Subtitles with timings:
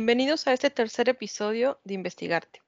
[0.00, 2.62] Bienvenidos a este tercer episodio de Investigarte.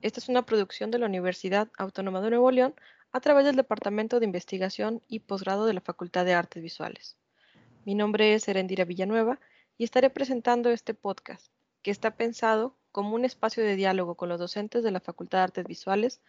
[0.00, 2.76] Esta es una producción de la Universidad Autónoma de Nuevo León
[3.10, 7.16] a través del Departamento de Investigación y Posgrado de la Facultad de Artes Visuales.
[7.84, 9.40] Mi nombre es Erendira Villanueva
[9.76, 11.50] y estaré presentando este podcast,
[11.82, 15.42] que está pensado como un espacio de diálogo con los docentes de la Facultad de
[15.42, 16.20] Artes Visuales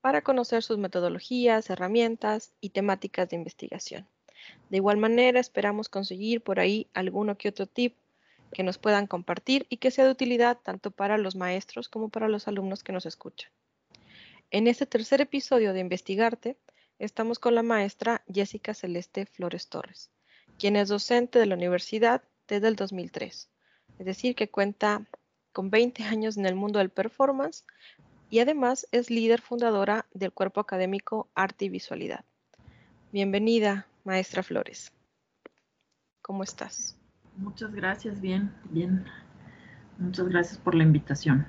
[0.00, 4.06] para conocer sus metodologías, herramientas y temáticas de investigación.
[4.70, 7.96] De igual manera, esperamos conseguir por ahí alguno que otro tip
[8.52, 12.28] que nos puedan compartir y que sea de utilidad tanto para los maestros como para
[12.28, 13.50] los alumnos que nos escuchan.
[14.50, 16.58] En este tercer episodio de Investigarte,
[16.98, 20.10] estamos con la maestra Jessica Celeste Flores Torres,
[20.58, 23.48] quien es docente de la universidad desde el 2003,
[23.98, 25.06] es decir, que cuenta
[25.52, 27.64] con 20 años en el mundo del performance
[28.30, 32.24] y además es líder fundadora del cuerpo académico Arte y Visualidad.
[33.12, 34.92] Bienvenida, maestra Flores.
[36.22, 36.96] ¿Cómo estás?
[37.36, 39.04] Muchas gracias, bien, bien.
[39.98, 41.46] Muchas gracias por la invitación.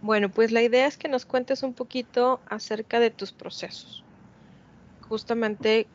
[0.00, 4.04] Bueno, pues la idea es que nos cuentes un poquito acerca de tus procesos.
[5.00, 5.90] Justamente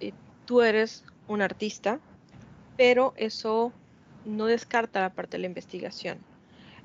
[0.00, 0.12] eh,
[0.44, 2.00] tú eres un artista,
[2.76, 3.72] pero eso
[4.24, 6.24] no descarta la parte de la investigación.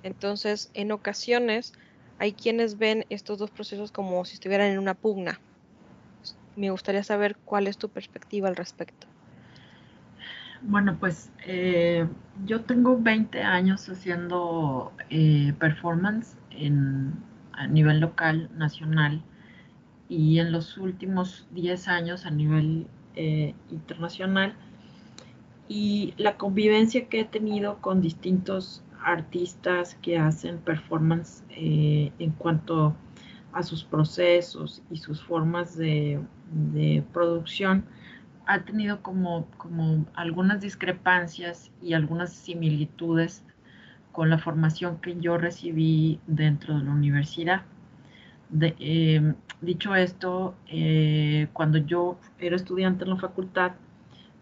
[0.04, 1.74] Entonces, en ocasiones
[2.18, 5.42] hay quienes ven estos dos procesos como si estuvieran en una pugna.
[6.56, 9.13] Me gustaría saber cuál es tu perspectiva al respecto.
[10.66, 12.08] Bueno, pues eh,
[12.46, 17.14] yo tengo 20 años haciendo eh, performance en,
[17.52, 19.22] a nivel local, nacional,
[20.08, 24.56] y en los últimos 10 años a nivel eh, internacional.
[25.68, 32.96] Y la convivencia que he tenido con distintos artistas que hacen performance en cuanto
[33.52, 36.22] a sus procesos y sus formas de
[37.12, 37.86] producción,
[38.46, 43.44] ha tenido como, como algunas discrepancias y algunas similitudes
[44.12, 47.64] con la formación que yo recibí dentro de la universidad.
[48.62, 53.74] Em, dicho esto, eh, cuando yo era estudiante en la facultad,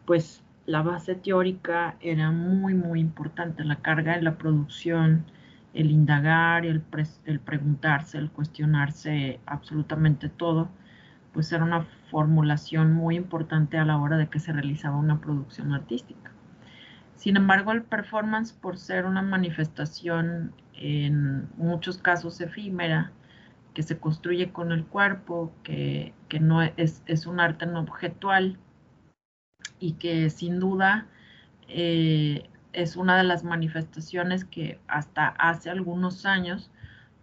[0.06, 5.26] pues la base teórica era muy, muy importante, la carga de la producción,
[5.74, 6.82] el indagar, el
[7.40, 10.70] preguntarse, el cuestionarse absolutamente todo
[11.34, 15.74] pues era una formulación muy importante a la hora de que se realizaba una producción
[15.74, 16.32] artística.
[17.16, 23.12] Sin embargo, el performance, por ser una manifestación en muchos casos efímera,
[23.74, 28.58] que se construye con el cuerpo, que, no es, es, un arte no objetual
[29.80, 31.08] y que sin duda
[31.68, 36.72] eh, es una de las manifestaciones que hasta hace algunos años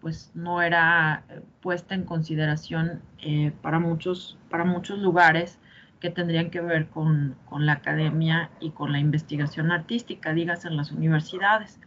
[0.01, 5.59] pues no era eh, puesta en consideración eh, para, muchos, para muchos lugares
[6.01, 10.93] que tendrían que ver con, la academia y con la investigación artística, digas en las
[10.93, 11.81] universidades.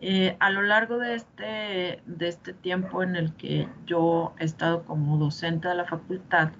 [0.00, 4.84] Eh, a lo largo de este, de este tiempo en el que yo he estado
[4.84, 6.52] como docente de la facultad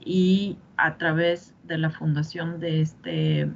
[0.00, 3.50] y a través de la fundación de este,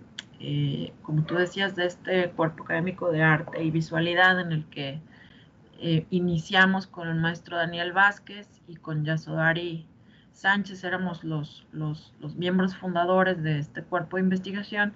[1.03, 5.01] como tú decías, de este cuerpo académico de arte y visualidad en el que
[5.81, 9.87] eh, iniciamos con el maestro Daniel Vázquez y con Yasodari
[10.33, 14.93] Sánchez, éramos los, los, miembros fundadores de este cuerpo de investigación.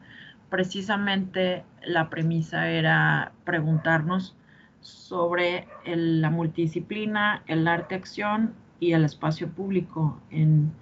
[0.50, 4.36] Precisamente la premisa era preguntarnos
[4.80, 10.72] sobre la multidisciplina, el arte-acción y el espacio público en,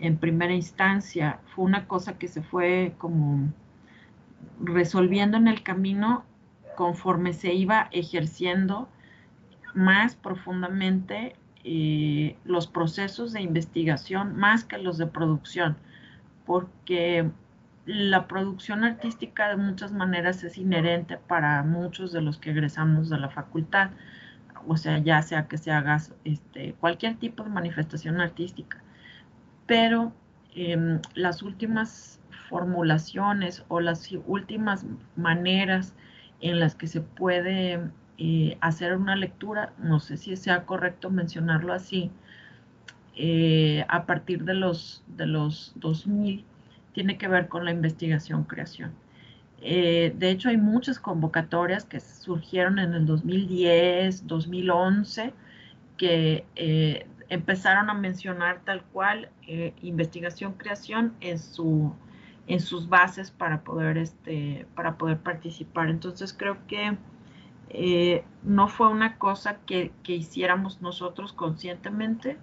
[0.00, 1.38] en primera instancia.
[1.54, 3.52] Fue una cosa que se fue como
[4.60, 6.24] resolviendo en el camino
[6.76, 8.88] conforme se iba ejerciendo
[9.74, 15.76] más profundamente eh, los procesos de investigación más que los de producción,
[16.46, 17.30] porque
[17.86, 23.18] la producción artística de muchas maneras es inherente para muchos de los que egresamos de
[23.18, 23.90] la facultad,
[24.66, 28.82] o sea, ya sea que se haga este, cualquier tipo de manifestación artística,
[29.66, 30.12] pero
[30.54, 34.86] em, las últimas formulaciones o las últimas
[35.16, 35.94] maneras
[36.40, 37.80] en las que se puede
[38.16, 42.12] eh, hacer una lectura, no sé si sea correcto mencionarlo así,
[43.16, 46.44] eh, a partir de los, de los 2000,
[46.92, 48.92] tiene que ver con la investigación-creación.
[49.62, 55.32] Eh, de hecho, hay muchas convocatorias que surgieron en el 2010, 2011,
[55.96, 56.44] que
[57.28, 59.30] empezaron a mencionar tal cual
[59.82, 61.94] investigación-creación en, su,
[62.46, 65.88] en sus bases para poder, este, para poder participar.
[65.88, 66.96] Entonces, creo que
[67.70, 72.38] eh, no fue una cosa que, hiciéramos nosotros conscientemente,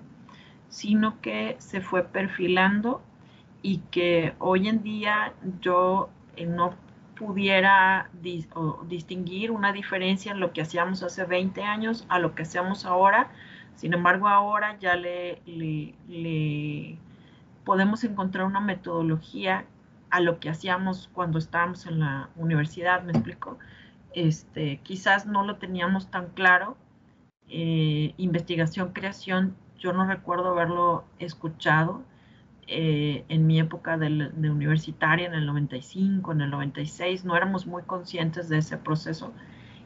[0.69, 3.01] sino que se fue perfilando
[3.61, 6.75] y que hoy en día yo, eh, no
[7.15, 8.09] pudiera
[8.87, 13.29] distinguir una diferencia en lo que hacíamos hace 20 años a lo que hacemos ahora.
[13.75, 16.97] Sin embargo, ahora ya le, le,
[17.63, 19.65] podemos encontrar una metodología
[20.09, 23.59] a lo que hacíamos cuando estábamos en la universidad, ¿me explico?
[24.13, 26.77] Este, quizás no lo teníamos tan claro.
[27.47, 32.03] Eh, investigación, creación, yo no recuerdo haberlo escuchado
[32.67, 34.07] eh, en mi época de,
[34.49, 39.33] universitaria, en el 95, en el 96, no éramos muy conscientes de ese proceso.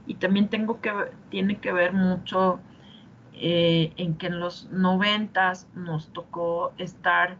[0.06, 0.92] Y también tengo que,
[1.30, 2.60] tiene que ver mucho
[3.34, 7.38] eh, en que en los 90 nos tocó estar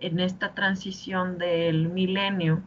[0.00, 2.62] en esta transición del milenio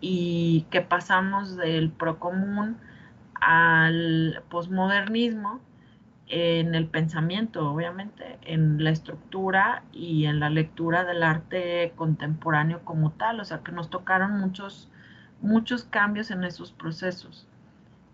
[0.00, 2.78] y que pasamos del procomún
[3.40, 5.60] al posmodernismo
[6.30, 13.10] en el pensamiento, obviamente, en la estructura y en la lectura del arte contemporáneo como
[13.10, 14.88] tal, o sea que nos tocaron muchos,
[15.40, 17.48] muchos cambios en esos procesos.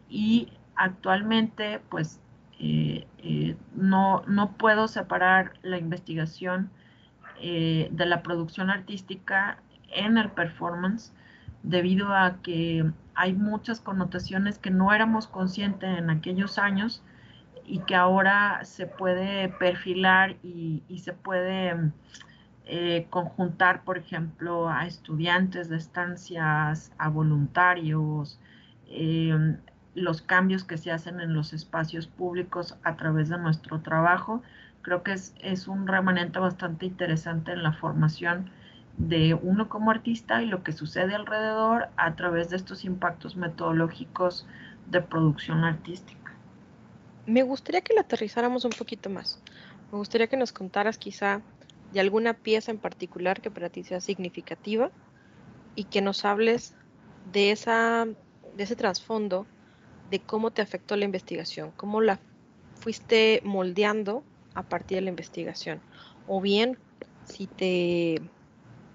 [0.09, 2.21] Y actualmente, pues,
[2.59, 6.71] eh, eh, no, no, puedo separar la investigación
[7.43, 9.59] eh, de la producción artística
[9.91, 11.12] en el performance
[11.67, 17.03] debido a que hay muchas connotaciones que no éramos conscientes en aquellos años
[17.65, 21.91] y que ahora se puede perfilar y, se puede
[22.67, 28.39] eh, conjuntar, por ejemplo, a estudiantes de estancias, a voluntarios,
[28.89, 29.57] em,
[29.95, 34.43] los cambios que se hacen en los espacios públicos a través de nuestro trabajo.
[34.83, 38.51] Creo que es un remanente bastante interesante en la formación
[38.98, 44.46] de uno como artista y lo que sucede alrededor a través de estos impactos metodológicos
[44.87, 46.26] de producción artística
[47.26, 49.43] me gustaría que lo aterrizáramos un poquito más.
[49.90, 51.43] Me gustaría que nos contaras quizá
[51.90, 54.90] de alguna pieza en particular que para ti sea significativa
[55.75, 56.75] y que nos hables
[57.32, 59.46] de, esa, de ese trasfondo
[60.10, 62.20] de cómo te afectó la investigación, cómo la
[62.75, 65.82] fuiste moldeando a partir de la investigación.
[66.28, 66.78] O bien,
[67.25, 68.20] si, te,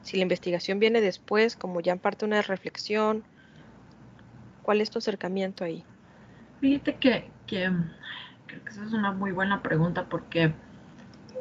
[0.03, 3.23] si la investigación viene después, como ya en parte una reflexión,
[4.63, 5.83] ¿cuál es tu acercamiento ahí?
[6.59, 7.71] Fíjate que, que
[8.51, 10.53] Creo que esa es una muy buena pregunta porque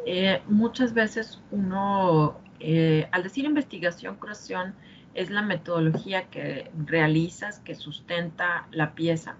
[0.06, 4.74] eh, muchas veces uno, eh, al decir investigación, creación,
[5.14, 9.34] es la metodología que realizas, que sustenta la pieza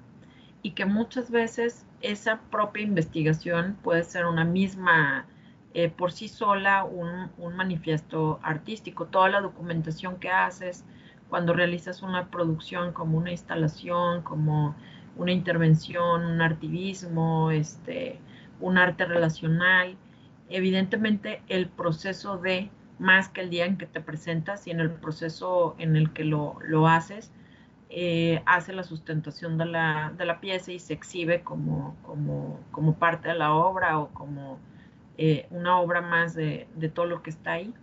[0.63, 5.27] y que muchas veces esa propia investigación puede ser una misma,
[5.75, 9.07] eh, por sí sola, un, un, manifiesto artístico.
[9.07, 10.85] Toda la documentación que haces
[11.29, 14.75] cuando realizas una producción como una instalación, como
[15.17, 18.19] una intervención, un artivismo, este,
[18.61, 19.97] un arte relacional.
[20.49, 24.91] Evidentemente el proceso de, más que el día en que te presentas y en el
[24.91, 26.59] proceso en el que lo,
[26.89, 27.31] haces,
[27.91, 31.97] eh, hace la sustentación de la, pieza y se exhibe como,
[32.73, 34.59] como, parte de la obra o como
[35.19, 37.75] eh, una obra más de, todo lo que está ahí.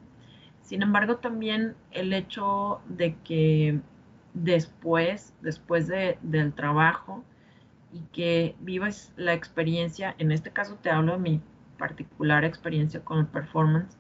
[0.62, 3.80] Sin embargo, también el hecho de que
[4.34, 7.24] después, después del trabajo
[7.94, 11.42] y que vivas la experiencia, en este caso te hablo de mi
[11.78, 13.98] particular experiencia con el performance,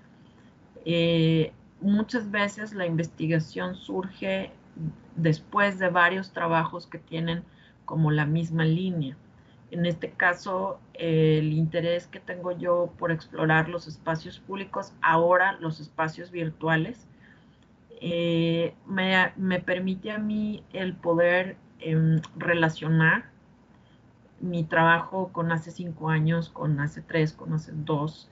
[0.85, 4.51] eh, muchas veces la investigación surge
[5.15, 7.43] después de varios trabajos que tienen
[7.85, 9.17] como la misma línea.
[9.71, 15.79] En este caso, el interés que tengo yo por explorar los espacios públicos, ahora los
[15.79, 17.05] espacios virtuales,
[17.99, 23.29] eh, me, permite a mí el poder em, relacionar
[24.39, 28.29] mi trabajo con hace cinco años, con hace tres, con hace dos,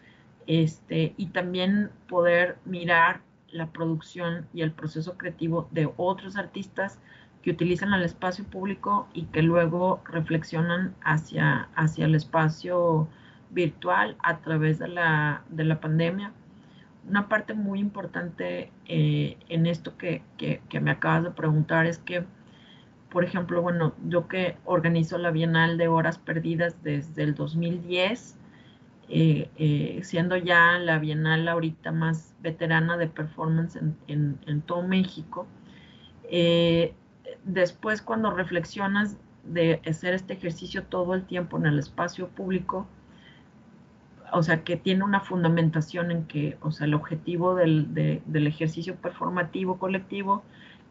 [0.47, 6.99] este, y también poder mirar la producción y el proceso creativo de otros artistas
[7.45, 13.07] que utilizan el espacio público y que luego reflexionan hacia, hacia el espacio
[13.51, 16.31] virtual a través de la, de la pandemia.
[17.07, 20.23] Una parte muy importante eh, en esto que,
[20.81, 22.23] me acabas de preguntar es que,
[23.11, 28.39] por ejemplo, bueno, yo que organizo la Bienal de Horas Perdidas desde el 2010,
[29.07, 35.45] eh, eh, siendo ya la Bienal ahorita más veterana de performance en, en todo México,
[37.45, 42.87] después cuando reflexionas de hacer este ejercicio todo el tiempo en el espacio público,
[44.31, 49.77] o sea, que tiene una fundamentación en que, o sea, el objetivo del, ejercicio performativo
[49.77, 50.43] colectivo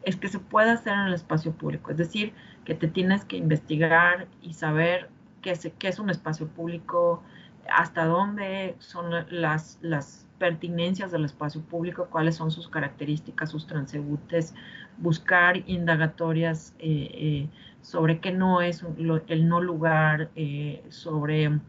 [0.03, 2.33] es que se pueda hacer en el espacio público, es decir,
[2.63, 5.09] que te tienes que investigar y saber
[5.41, 7.21] qué es, qué es un espacio público,
[7.69, 14.53] hasta dónde son las, las pertinencias del espacio público, cuáles son sus características, sus transeúntes,
[14.97, 17.49] buscar indagatorias eh, eh,
[17.81, 18.83] sobre qué no es
[19.27, 21.59] el no lugar, eh, sobre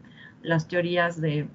[0.41, 1.47] las teorías de,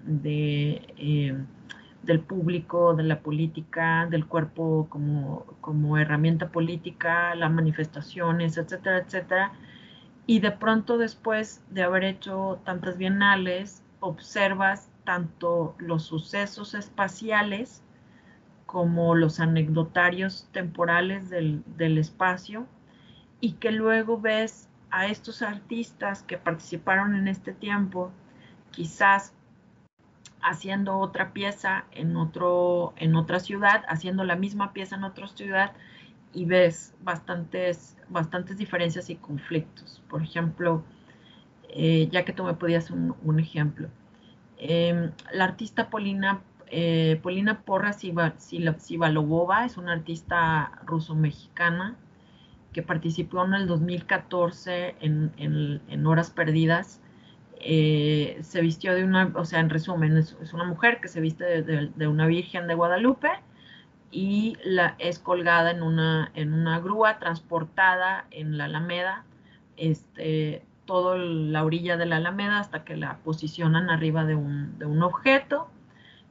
[2.03, 9.53] del público, de la política, del cuerpo como, como herramienta política, las manifestaciones, etcétera, etcétera.
[10.27, 17.83] Y de pronto después de haber hecho tantas bienales, observas tanto los sucesos espaciales
[18.73, 22.67] como los anecdotarios temporales del, espacio
[23.39, 28.11] y que luego ves a estos artistas que participaron en este tiempo,
[28.71, 29.35] quizás
[30.41, 35.73] haciendo otra pieza en, otro, en otra ciudad, haciendo la misma pieza en otra ciudad
[36.33, 40.01] y ves bastantes, bastantes diferencias y conflictos.
[40.09, 40.83] Por ejemplo,
[41.69, 43.91] eh, ya que tú me podías un, un ejemplo,
[44.65, 46.41] Em, la artista Polina,
[46.73, 51.97] eh, Polina Porra Sivalobova es una artista ruso-mexicana
[52.73, 57.01] que participó en el 2014 en, Horas Perdidas.
[57.61, 61.63] Eh, se vistió de una, o sea, en resumen, es, una mujer que se viste
[61.63, 63.29] de, una Virgen de Guadalupe
[64.11, 64.57] y
[64.99, 69.25] es colgada en una, en una grúa transportada en la Alameda
[69.77, 75.69] este, toda la orilla de la Alameda hasta que la posicionan arriba de un, objeto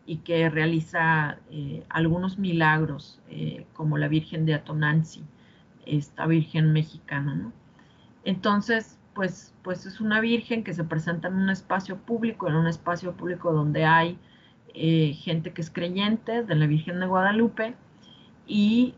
[0.06, 5.24] y que realiza eh, algunos milagros, eh, como la Virgen de Atonanzi,
[5.86, 7.52] esta Virgen mexicana.
[8.24, 12.68] Entonces, pues, pues es una Virgen que se presenta en un espacio público, en un
[12.68, 14.18] espacio público donde hay
[14.74, 17.76] eh, gente que es creyente de la Virgen de Guadalupe,
[18.48, 18.96] y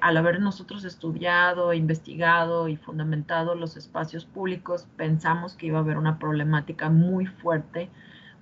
[0.00, 5.96] al haber nosotros estudiado, investigado y fundamentado los espacios públicos, pensamos que iba a haber
[5.96, 7.88] una problemática muy fuerte,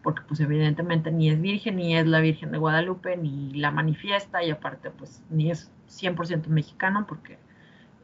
[0.05, 4.45] porque pues evidentemente ni es virgen, ni es la Virgen de Guadalupe, ni la manifiesta,
[4.45, 7.39] y aparte pues ni es 100% mexicano, porque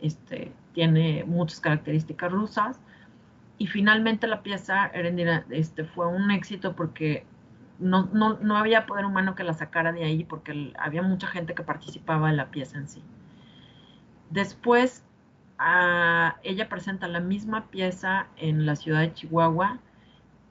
[0.00, 2.80] este, tiene muchas características rusas.
[3.59, 4.87] Y finalmente la pieza
[5.50, 7.26] este, fue un éxito porque
[7.78, 11.54] no, no, no, había poder humano que la sacara de ahí porque había mucha gente
[11.54, 13.02] que participaba en la pieza en sí.
[14.30, 15.04] Después,
[16.42, 19.78] ella presenta la misma pieza en la ciudad de Chihuahua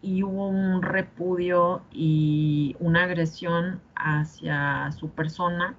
[0.02, 5.76] y hubo un repudio y una agresión hacia su persona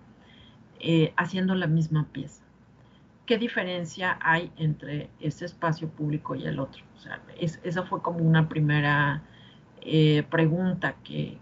[0.78, 2.42] eh, haciendo la misma pieza.
[3.26, 6.82] ¿Qué diferencia hay entre ese espacio público y el otro?
[6.96, 9.22] O sea, esa fue como una primera
[9.82, 11.38] eh, pregunta que,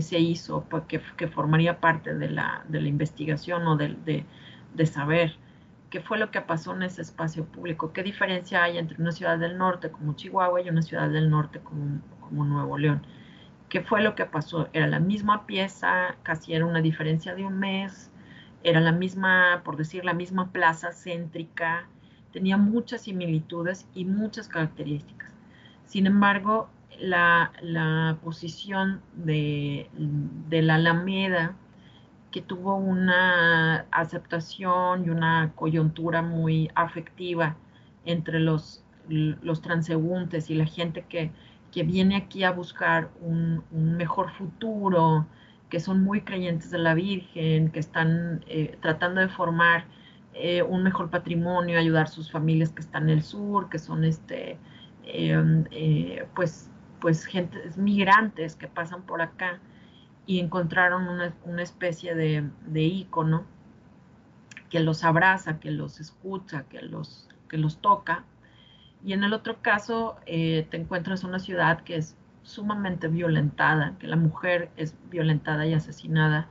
[0.00, 4.24] se hizo, que, que, formaría parte de la, investigación o de,
[4.84, 5.36] saber
[5.96, 9.38] qué fue lo que pasó en ese espacio público, qué diferencia hay entre una ciudad
[9.38, 13.00] del norte como Chihuahua y una ciudad del norte como, Nuevo León.
[13.70, 14.68] ¿Qué fue lo que pasó?
[14.74, 18.10] Era la misma pieza, casi era una diferencia de un mes,
[18.62, 21.88] era la misma, por decir, la misma plaza céntrica,
[22.30, 25.30] tenía muchas similitudes y muchas características.
[25.86, 26.68] Sin embargo,
[27.00, 29.88] la, posición de,
[30.50, 31.56] la Alameda,
[32.36, 37.56] que tuvo una aceptación y una coyuntura muy afectiva
[38.04, 41.32] entre los, los transeúntes y la gente que,
[41.82, 45.26] viene aquí a buscar un, mejor futuro,
[45.70, 49.86] que son muy creyentes de la Virgen, que están eh, tratando de formar
[50.34, 54.04] eh, un mejor patrimonio, ayudar a sus familias que están en el sur, que son
[54.04, 54.58] este,
[55.04, 59.58] eh, pues pues gente, migrantes que pasan por acá
[60.26, 63.44] y encontraron una, especie de, de ícono
[64.68, 68.24] que los abraza, que los escucha, que los, que los toca.
[69.04, 74.06] Y en el otro caso eh, te encuentras una ciudad que es sumamente violentada, que
[74.06, 76.48] la mujer es violentada y asesinada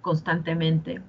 [0.00, 1.02] constantemente.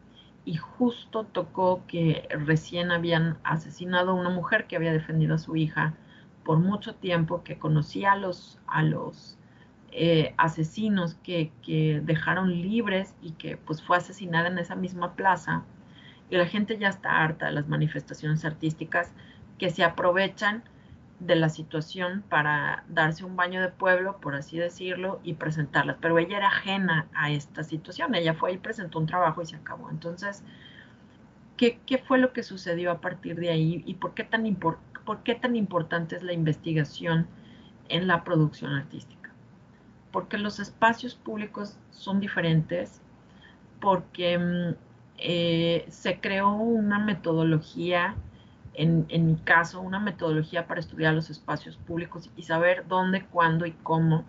[0.46, 5.56] Y justo tocó que recién habían asesinado a una mujer que había defendido a su
[5.56, 5.94] hija
[6.44, 9.38] por mucho tiempo, que conocía a los, a los
[9.96, 11.52] eh, asesinos que,
[12.04, 15.64] dejaron libres y que pues fue asesinada en esa misma plaza.
[16.30, 19.12] Y la gente ya está harta de las manifestaciones artísticas
[19.60, 20.64] que se aprovechan
[21.20, 25.98] de la situación para darse un baño de pueblo, por así decirlo, y presentarlas.
[26.02, 28.16] Pero ella era ajena a esta situación.
[28.16, 29.92] Ella fue y presentó un trabajo y se acabó.
[29.92, 30.44] Entonces,
[31.56, 34.44] ¿qué, qué fue lo que sucedió a partir de ahí y por qué tan?
[35.06, 37.28] ¿por qué tan importante es la investigación
[37.90, 39.23] en la producción artística?
[40.14, 43.02] Porque los espacios públicos son diferentes,
[43.82, 44.76] porque mm,
[45.18, 48.16] eh, se creó una metodología,
[48.76, 53.72] en, mi caso, una metodología para estudiar los espacios públicos y saber dónde, cuándo y
[53.72, 54.24] cómo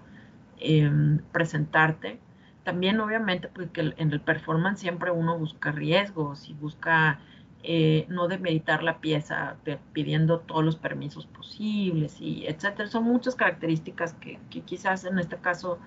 [0.58, 2.18] em, presentarte.
[2.64, 7.20] También obviamente porque en el performance siempre uno busca riesgos y busca
[7.66, 9.56] eh, no demeritar la pieza
[9.94, 12.90] pidiendo todos los permisos posibles y etcétera.
[12.90, 15.78] Son muchas características que, quizás en este caso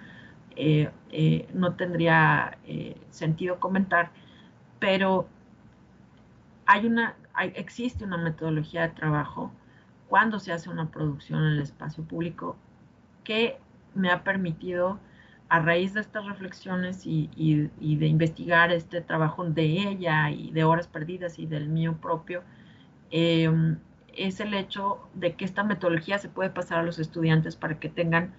[0.56, 2.58] eh, eh, no tendría
[3.12, 4.10] sentido comentar,
[4.80, 5.28] pero
[6.66, 7.16] hay una,
[7.54, 9.52] existe una metodología de trabajo
[10.10, 12.56] cuando se hace una producción en el espacio público
[13.24, 13.60] que
[13.94, 15.00] me ha permitido,
[15.50, 20.88] a raíz de estas reflexiones y, de investigar este trabajo de ella y de horas
[20.88, 22.44] perdidas y del mío propio,
[23.12, 23.78] em,
[24.16, 27.90] es el hecho de que esta metodología se puede pasar a los estudiantes para que
[27.90, 28.34] tengan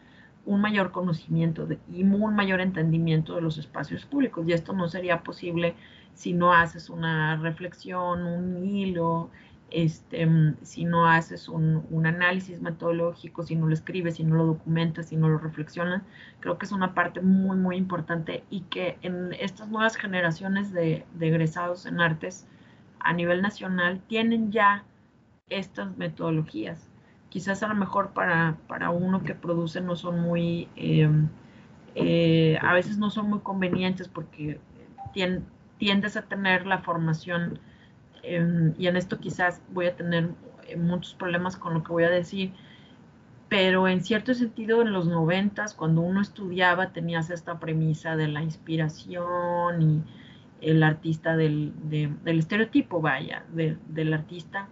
[0.45, 4.47] un mayor conocimiento y un mayor entendimiento de los espacios públicos.
[4.49, 5.75] Y esto no sería posible
[6.15, 9.31] si no haces una reflexión, un hilo,
[9.71, 14.47] este, mm, si no haces un, análisis metodológico, si no lo escribes, si no lo
[14.47, 16.03] documentas, si no lo reflexionas,
[16.41, 21.05] creo que es una parte muy, muy importante y que en estas nuevas generaciones de,
[21.21, 22.47] egresados en artes
[23.01, 24.85] a nivel nacional tienen ya
[25.51, 26.89] estas metodologías.
[27.29, 31.29] Quizás a lo mejor para, para uno que produce no son muy, em,
[31.95, 34.61] eh, a veces no son muy convenientes porque
[35.79, 37.61] tiendes a tener la formación
[38.23, 40.31] Y en esto quizás voy a tener
[40.67, 42.53] eh, muchos problemas con lo que voy a decir,
[43.49, 48.43] pero en cierto sentido en los noventas, cuando uno estudiaba, tenías esta premisa de la
[48.43, 50.03] inspiración y
[50.61, 54.69] el artista del, del estereotipo, vaya, del artista,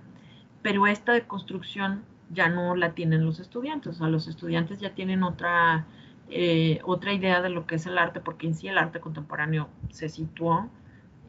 [0.63, 4.95] pero esta de construcción ya no la tienen los estudiantes, o sea, los estudiantes ya
[4.95, 5.87] tienen otra,
[6.29, 9.69] eh, otra idea de lo que es el arte, porque en sí el arte contemporáneo
[9.91, 10.69] se situó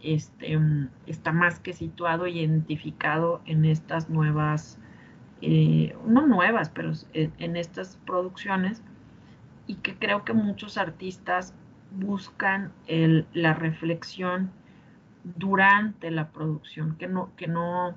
[0.01, 0.59] este,
[1.05, 4.79] está más que situado y identificado en estas nuevas,
[5.41, 8.81] eh, no nuevas, pero en estas producciones
[9.67, 11.53] y que creo que muchos artistas
[11.91, 12.71] buscan
[13.33, 14.51] la reflexión
[15.35, 17.95] durante la producción, que no, que no,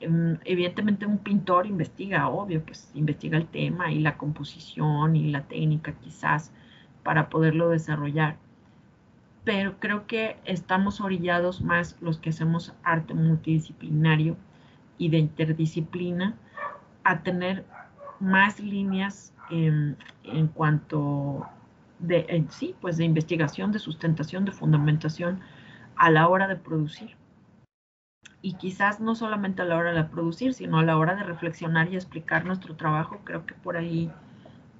[0.00, 5.42] em, evidentemente un pintor investiga, obvio, pues investiga el tema y la composición y la
[5.42, 6.52] técnica quizás
[7.02, 8.36] para poderlo desarrollar,
[9.44, 14.36] pero creo que estamos orillados más los que hacemos arte multidisciplinario
[14.96, 16.34] y de interdisciplina
[17.04, 17.64] a tener
[18.20, 19.96] más líneas en,
[20.54, 21.46] cuanto
[21.98, 25.40] de sí, pues de investigación, de sustentación, de fundamentación
[25.96, 27.16] a la hora de producir.
[28.40, 31.90] Y quizás no solamente a la hora de producir, sino a la hora de reflexionar
[31.92, 34.10] y explicar nuestro trabajo, creo que por ahí,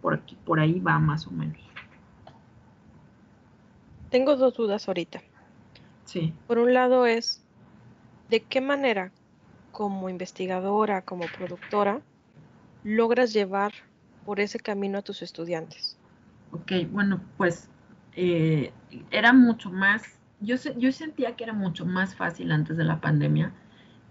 [0.00, 1.73] por aquí, por ahí va más o menos.
[4.14, 5.24] Tengo dos dudas ahorita.
[6.04, 6.32] Sí.
[6.46, 7.42] Por un lado es,
[8.30, 9.10] ¿de qué manera
[9.72, 12.00] como investigadora, como productora,
[12.84, 13.72] logras llevar
[14.24, 15.98] por ese camino a tus estudiantes?
[16.52, 17.68] Ok, bueno, pues
[18.14, 18.72] eh,
[19.10, 20.04] era mucho más,
[20.40, 23.52] yo, yo sentía que era mucho más fácil antes de la pandemia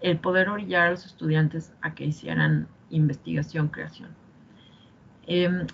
[0.02, 4.10] el poder orillar a los estudiantes a que hicieran investigación, creación.
[5.28, 5.66] Em,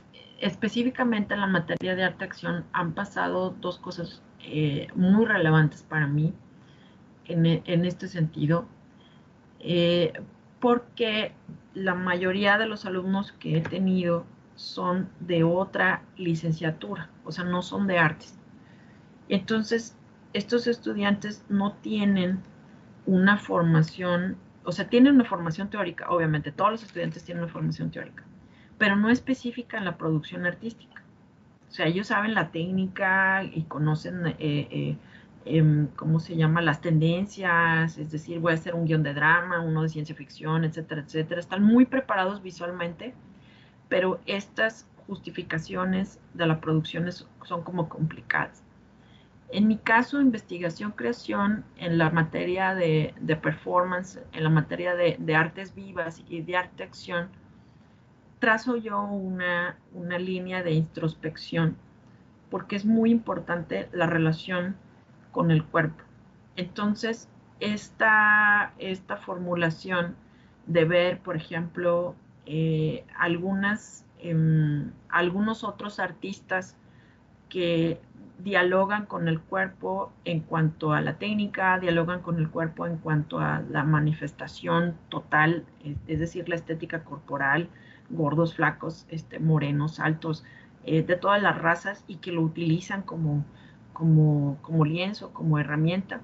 [0.41, 6.07] específicamente en la materia de arte acción han pasado dos cosas eh, muy relevantes para
[6.07, 6.33] mí
[7.25, 8.65] en, e, este sentido,
[9.59, 10.13] eh,
[10.59, 11.33] porque
[11.73, 14.25] la mayoría de los alumnos que he tenido
[14.55, 18.37] son de otra licenciatura, o sea, no son de artes.
[19.29, 19.95] Entonces,
[20.33, 22.39] estos estudiantes no tienen
[23.05, 27.91] una formación, o sea, tienen una formación teórica, obviamente, todos los estudiantes tienen una formación
[27.91, 28.23] teórica,
[28.79, 31.03] pero no específica en la producción artística.
[31.69, 34.97] O sea, ellos saben la técnica y conocen, eh, eh,
[35.45, 36.61] em, ¿cómo se llama?
[36.61, 40.63] Las tendencias, es decir, voy a hacer un guion de drama, uno de ciencia ficción,
[40.63, 41.41] etcétera, etcétera.
[41.41, 43.13] Están muy preparados visualmente,
[43.89, 48.63] pero estas justificaciones de la producción son como complicadas.
[49.51, 55.35] En mi caso, investigación, creación, en la materia de, performance, en la materia de, de
[55.35, 57.29] artes vivas y de arte acción,
[58.39, 59.77] trazo yo una,
[60.17, 61.77] línea de introspección
[62.49, 64.75] porque es muy importante la relación
[65.31, 66.03] con el cuerpo.
[66.55, 70.15] Entonces, esta, esta formulación
[70.65, 73.05] de ver, por ejemplo, eh,
[74.19, 76.75] em, algunos otros artistas
[77.49, 78.01] que
[78.39, 83.39] dialogan con el cuerpo en cuanto a la técnica, dialogan con el cuerpo en cuanto
[83.39, 85.65] a la manifestación total,
[86.07, 87.69] es decir, la estética corporal,
[88.09, 90.43] gordos, flacos, este, morenos, altos,
[90.85, 93.45] eh, de todas las razas y que lo utilizan como,
[93.93, 96.21] como, como lienzo, como herramienta.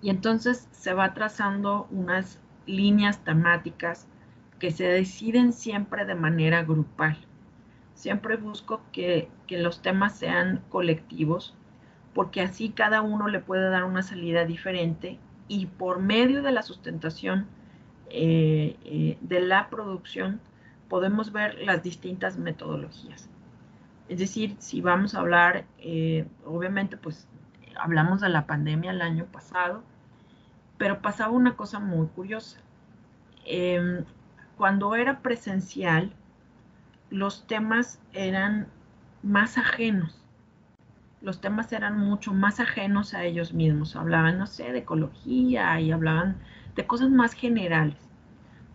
[0.00, 4.06] Y entonces se va trazando unas líneas temáticas
[4.58, 7.16] que se deciden siempre de manera grupal.
[7.94, 11.54] siempre busco que, los temas sean colectivos,
[12.14, 16.62] porque así cada uno le puede dar una salida diferente y por medio de la
[16.62, 17.46] sustentación
[18.10, 20.40] eh, eh, de la producción
[20.88, 23.28] podemos ver las distintas metodologías.
[24.08, 27.26] Es decir, si vamos a hablar, eh, obviamente, pues
[27.78, 29.82] hablamos de la pandemia el año pasado,
[30.78, 32.60] pero pasaba una cosa muy curiosa.
[33.44, 34.04] Em,
[34.56, 36.12] cuando era presencial,
[37.10, 38.68] los temas eran
[39.22, 40.22] más ajenos.
[41.20, 43.96] Los temas eran mucho más ajenos a ellos mismos.
[43.96, 46.36] Hablaban, no sé, de ecología y hablaban
[46.74, 47.96] de cosas más generales.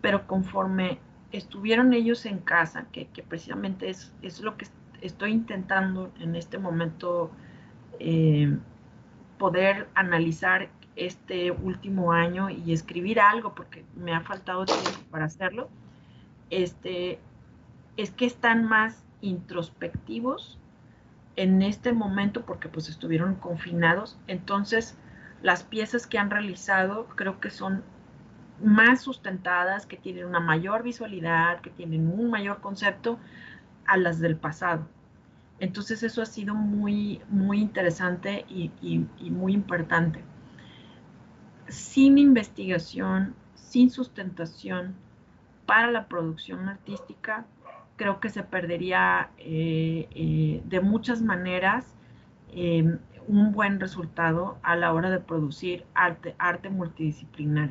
[0.02, 1.00] Pero conforme
[1.32, 4.68] estuvieron ellos en casa, que, precisamente es, es, lo que
[5.02, 7.32] estoy intentando en este momento
[8.00, 8.58] eh,
[9.38, 15.70] poder analizar este último año y escribir algo, porque me ha faltado tiempo para hacerlo,
[16.50, 17.20] este,
[17.98, 20.60] es que están más introspectivos
[21.36, 24.18] en este momento porque pues estuvieron confinados.
[24.28, 24.98] Entonces,
[25.42, 27.84] las piezas que han realizado creo que son
[28.64, 33.20] más sustentadas, que tienen una mayor visualidad, que tienen un mayor concepto
[33.86, 34.88] a las del pasado.
[35.60, 38.72] Entonces eso ha sido muy, muy interesante y,
[39.30, 40.24] muy importante.
[41.68, 44.96] Sin investigación, sin sustentación
[45.68, 47.46] para la producción artística,
[47.96, 51.96] creo que se perdería eh, eh, de muchas maneras
[52.52, 52.98] em,
[53.28, 57.70] un buen resultado a la hora de producir arte, arte multidisciplinar.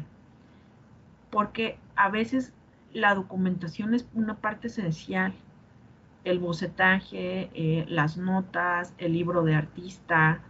[1.31, 2.53] Porque a veces
[2.93, 5.33] la documentación es una parte esencial.
[6.25, 10.41] El bocetaje, eh, las notas, el libro de artista,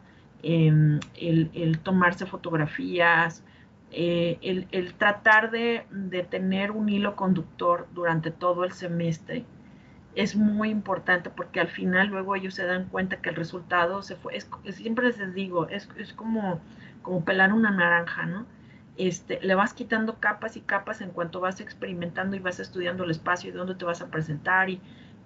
[0.43, 3.45] em, el, tomarse fotografías,
[3.93, 9.45] el, el, tratar de, de, tener un hilo conductor durante todo el semestre
[10.15, 14.17] es muy importante porque al final luego ellos se dan cuenta que el resultado se
[14.17, 14.39] fue,
[14.73, 16.61] siempre les digo, es, como,
[17.03, 18.47] como pelar una naranja, ¿no?
[18.97, 23.11] Este, le vas quitando capas y capas en cuanto vas experimentando y vas estudiando el
[23.11, 24.81] espacio y dónde te vas a presentar y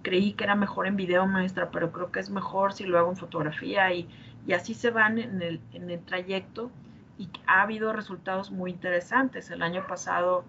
[0.05, 3.11] creí que era mejor en video maestra, pero creo que es mejor si lo hago
[3.11, 4.09] en fotografía y,
[4.55, 6.71] así se van en el, trayecto
[7.19, 9.51] y ha habido resultados muy interesantes.
[9.51, 10.45] El año pasado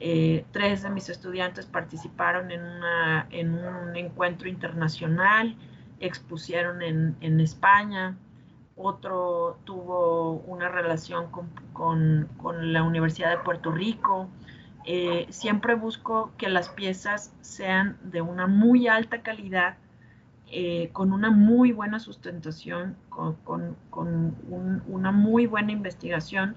[0.00, 5.56] eh, tres de mis estudiantes participaron en, un encuentro internacional,
[6.00, 8.16] expusieron en, España,
[8.76, 11.30] otro tuvo una relación
[11.72, 12.28] con,
[12.72, 14.28] la Universidad de Puerto Rico.
[14.84, 19.76] Eh, siempre busco que las piezas sean de una muy alta calidad,
[20.48, 23.76] eh, con una muy buena sustentación, con,
[24.86, 26.54] una muy buena investigación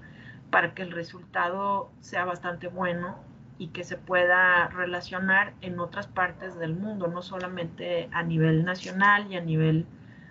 [0.50, 3.16] para que el resultado sea bastante bueno
[3.58, 9.30] y que se pueda relacionar en otras partes del mundo, no solamente a nivel nacional
[9.30, 9.86] y a nivel,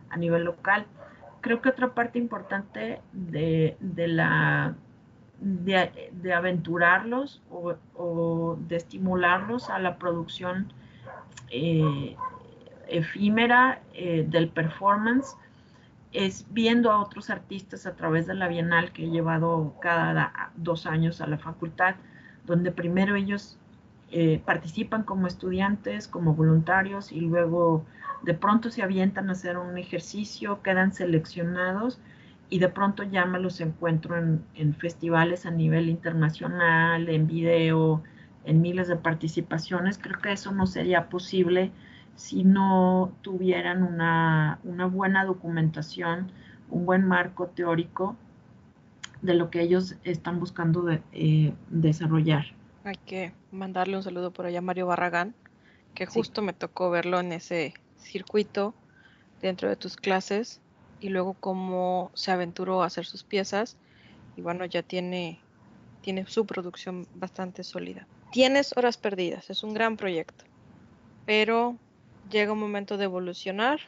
[0.10, 0.86] a nivel local.
[1.42, 4.76] Creo que otra parte importante de, la,
[5.40, 10.74] de, aventurarlos o, de estimularlos a la producción
[11.50, 12.16] eh,
[12.88, 15.36] efímera eh, del performance
[16.12, 20.86] es viendo a otros artistas a través de la Bienal que he llevado cada dos
[20.86, 21.96] años a la facultad
[22.46, 23.60] donde primero ellos
[24.12, 27.86] eh, participan como estudiantes, como voluntarios y luego
[28.24, 32.00] de pronto se avientan a hacer un ejercicio, quedan seleccionados
[32.50, 38.02] y de pronto ya me los encuentro en, festivales a nivel internacional, en video,
[38.46, 40.00] en miles de participaciones.
[40.00, 41.72] Creo que eso no sería posible
[42.16, 44.60] si no tuvieran una,
[44.92, 46.32] buena documentación,
[46.72, 48.16] un buen marco teórico
[49.22, 52.46] de lo que ellos están buscando eh, desarrollar.
[53.06, 55.36] Que mandarle un saludo por allá a Mario Barragán,
[55.96, 58.74] que justo me tocó verlo en ese circuito
[59.42, 60.62] dentro de tus clases
[61.00, 63.78] y luego cómo se aventuró a hacer sus piezas
[64.36, 65.40] y bueno, ya tiene,
[66.02, 68.08] tiene su producción bastante sólida.
[68.32, 70.46] Tienes horas perdidas, es un gran proyecto,
[71.26, 71.76] pero
[72.30, 73.80] llega un momento de evolucionar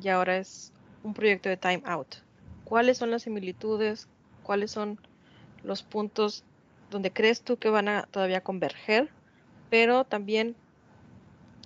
[0.00, 2.16] y ahora es un proyecto de time out.
[2.64, 4.08] ¿Cuáles son las similitudes?
[4.44, 5.00] cuáles son
[5.64, 6.44] los puntos
[6.94, 9.10] donde crees tú que van a todavía converger,
[9.68, 10.54] pero también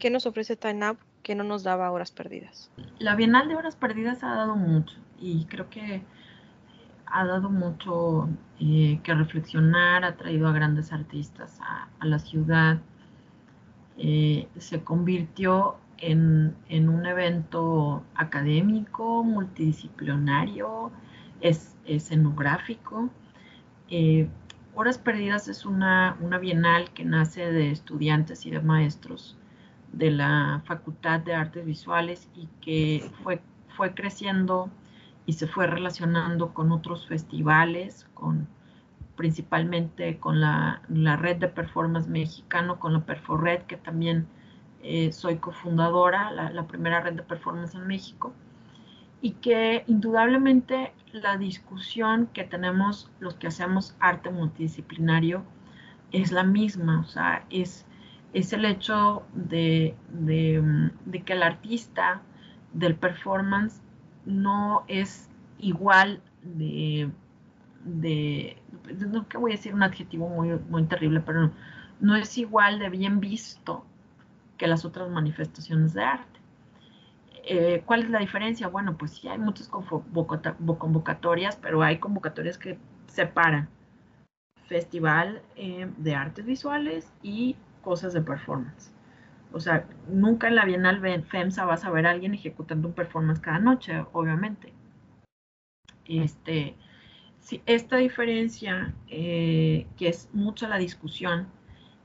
[0.00, 2.70] qué nos ofrece Time Up que no nos daba horas perdidas.
[2.98, 6.02] La Bienal de Horas Perdidas ha dado mucho y creo que
[7.04, 12.78] ha dado mucho eh, que reflexionar, ha traído a grandes artistas a, la ciudad,
[13.98, 20.90] eh, se convirtió en, un evento académico, multidisciplinario,
[21.42, 23.10] es escenográfico.
[23.90, 24.28] Eh,
[24.80, 29.36] Horas Perdidas es una, una, bienal que nace de estudiantes y de maestros
[29.92, 33.40] de la Facultad de Artes Visuales y que fue,
[33.76, 34.70] fue creciendo
[35.26, 38.46] y se fue relacionando con otros festivales, con
[39.16, 44.28] principalmente con la, red de performance mexicano, con la Perforred, que también
[44.84, 48.32] eh, soy cofundadora, la, la primera red de performance en México,
[49.20, 55.44] y que indudablemente la discusión que tenemos los que hacemos arte multidisciplinario
[56.12, 57.86] es la misma, o sea, es,
[58.32, 59.94] es el hecho de,
[61.24, 62.22] que el artista
[62.72, 63.82] del performance
[64.24, 65.28] no es
[65.58, 67.10] igual de,
[67.84, 68.56] de
[69.08, 71.50] no que voy a decir un adjetivo muy, muy terrible, pero
[72.00, 73.84] no, es igual de bien visto
[74.56, 76.37] que las otras manifestaciones de arte.
[77.50, 78.68] Eh, ¿Cuál es la diferencia?
[78.68, 83.70] Bueno, pues sí hay muchas convocatorias, pero hay convocatorias que separan
[84.66, 88.92] festival eh, de artes visuales y cosas de performance.
[89.50, 93.40] O sea, nunca en la Bienal FEMSA vas a ver a alguien ejecutando un performance
[93.40, 94.74] cada noche, obviamente.
[96.04, 96.76] Este,
[97.40, 101.46] sí, esta diferencia, eh, que es mucha la discusión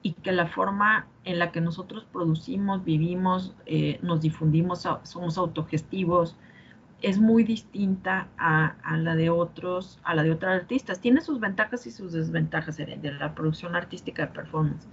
[0.03, 6.37] y que la forma en la que nosotros producimos, vivimos, eh, nos difundimos, somos autogestivos,
[7.01, 11.01] es muy distinta a, la de otros, a la de otros artistas.
[11.01, 14.87] Tiene sus ventajas y sus desventajas de la producción artística de performance.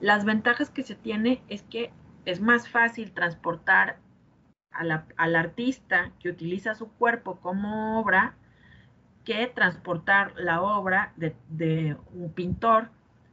[0.00, 1.92] Las ventajas que se tiene es que
[2.24, 3.98] es más fácil transportar
[4.70, 8.36] al artista que utiliza su cuerpo como obra
[9.24, 12.90] que transportar la obra de, un pintor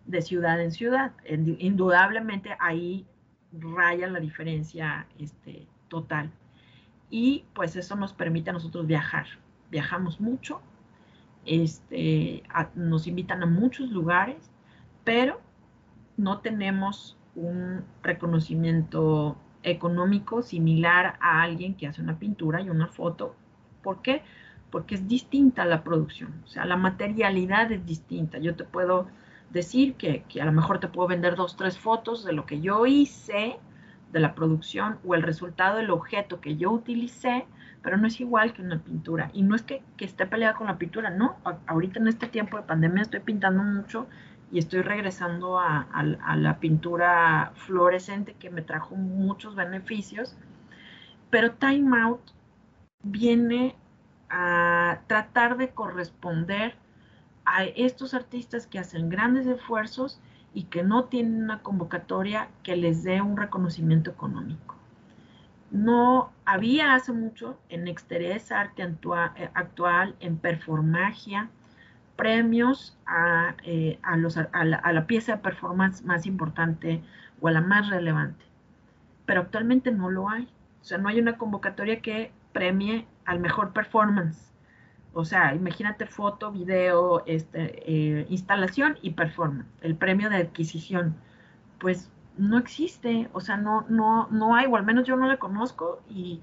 [0.08, 1.12] de ciudad en ciudad.
[1.28, 3.06] Indudablemente ahí
[3.52, 6.32] raya la diferencia este, total
[7.10, 9.28] y pues eso nos permite a nosotros viajar.
[9.72, 10.62] Viajamos mucho,
[11.46, 12.44] este,
[12.76, 14.52] nos invitan a muchos lugares,
[15.04, 15.40] pero
[16.18, 23.36] no tenemos un reconocimiento económico similar a alguien que hace una pintura y una foto.
[23.84, 24.24] ¿Por qué?
[24.72, 28.38] Porque es distinta la producción, o sea, la materialidad es distinta.
[28.38, 29.08] Yo te puedo
[29.50, 32.62] decir que, que a lo mejor te puedo vender dos, tres fotos de lo que
[32.62, 33.60] yo hice,
[34.12, 37.46] de la producción o el resultado del objeto que yo utilicé,
[37.82, 39.30] pero no es igual que una pintura.
[39.34, 41.38] Y no es que, esté peleada con la pintura, no.
[41.68, 44.08] ahorita en este tiempo de pandemia estoy pintando mucho
[44.52, 45.88] y estoy regresando a,
[46.36, 50.38] la pintura fluorescente que me trajo muchos beneficios.
[51.30, 52.22] Pero Time Out
[53.04, 53.76] viene
[54.30, 56.76] a tratar de corresponder
[57.48, 60.20] a estos artistas que hacen grandes esfuerzos
[60.54, 64.76] y que no tienen una convocatoria que les dé un reconocimiento económico.
[65.72, 71.50] No había hace mucho en Exterés Arte eh, Actual, en Performagia,
[72.18, 77.02] premios a, eh, los, a, la, a, la, pieza de performance más importante
[77.40, 78.44] o a la más relevante.
[79.26, 80.50] Pero actualmente no lo hay.
[80.82, 84.47] O sea, no hay una convocatoria que premie al mejor performance.
[85.18, 91.16] O sea, imagínate foto, video, este, eh, instalación y performance, el premio de adquisición.
[91.80, 95.40] Pues no existe, o sea, no, no, no hay, o al menos yo no le
[95.40, 96.40] conozco y,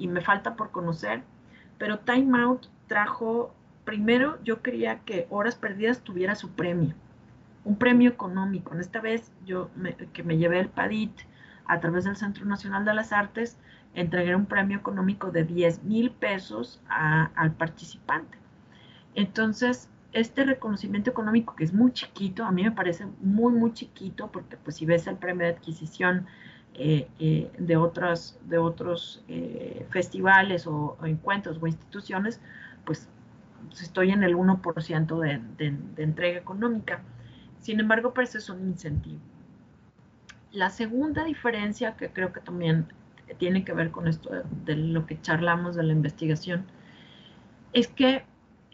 [0.00, 1.22] me falta por conocer.
[1.78, 6.92] Pero Time Out trajo, primero yo quería que Horas Perdidas tuviera su premio,
[7.64, 8.74] un premio económico.
[8.74, 9.70] Esta vez yo
[10.12, 11.20] que me llevé el PADIT
[11.66, 13.58] a través del Centro Nacional de las Artes,
[14.00, 18.38] entregar un premio económico de 10 mil pesos al participante.
[19.14, 24.30] Entonces, este reconocimiento económico que es muy chiquito, a mí me parece muy, muy chiquito,
[24.30, 26.26] porque pues si ves el premio de adquisición
[26.74, 32.40] eh, eh, de, otros, de otros eh, festivales o, encuentros o instituciones,
[32.84, 33.08] pues
[33.80, 37.02] estoy en el 1% de, de, de, entrega económica.
[37.58, 39.20] Sin embargo, pues es un incentivo.
[40.52, 42.86] La segunda diferencia que creo que también
[43.36, 44.30] tiene que ver con esto
[44.64, 46.66] de lo que charlamos de la investigación,
[47.72, 48.24] es que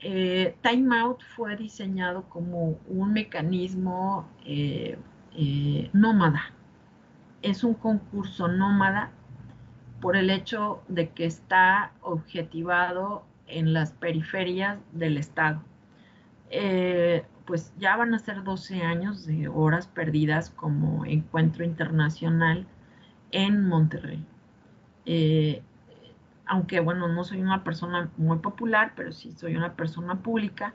[0.06, 4.98] eh, Time Out fue diseñado como un mecanismo eh,
[5.36, 6.52] eh, nómada.
[7.42, 9.12] Es un concurso nómada
[10.00, 15.62] por el hecho de que está objetivado en las periferias del estado.
[17.46, 22.66] pues ya van a ser 12 años de horas perdidas como encuentro internacional
[23.30, 24.24] en Monterrey.
[25.06, 25.62] Eh,
[26.46, 30.74] aunque bueno, no soy una persona muy popular, pero sí soy una persona pública